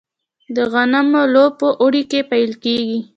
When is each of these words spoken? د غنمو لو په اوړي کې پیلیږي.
د 0.55 0.57
غنمو 0.71 1.21
لو 1.33 1.45
په 1.59 1.67
اوړي 1.81 2.03
کې 2.11 2.19
پیلیږي. 2.29 2.99